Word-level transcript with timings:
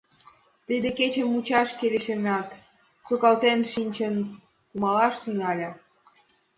Тиде 0.67 0.89
кече 0.97 1.23
мучашке 1.31 1.85
лишемат, 1.93 2.47
сукалтен 3.05 3.59
шинчын 3.71 4.15
кумалаш 4.69 5.15
тӱҥале: 5.23 5.69